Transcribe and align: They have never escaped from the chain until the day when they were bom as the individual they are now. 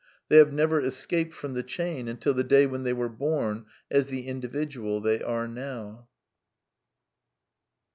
They 0.29 0.37
have 0.37 0.51
never 0.51 0.81
escaped 0.81 1.35
from 1.35 1.53
the 1.53 1.61
chain 1.61 2.07
until 2.07 2.33
the 2.33 2.43
day 2.43 2.65
when 2.65 2.81
they 2.81 2.91
were 2.91 3.07
bom 3.07 3.67
as 3.91 4.07
the 4.07 4.25
individual 4.25 4.99
they 4.99 5.21
are 5.21 5.47
now. 5.47 6.07